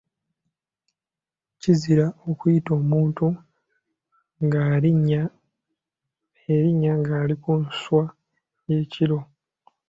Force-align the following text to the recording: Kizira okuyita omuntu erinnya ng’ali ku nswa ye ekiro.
Kizira 1.61 2.05
okuyita 2.29 2.71
omuntu 2.79 3.25
erinnya 6.53 6.91
ng’ali 7.03 7.35
ku 7.43 7.51
nswa 7.63 8.03
ye 8.67 8.75
ekiro. 8.83 9.19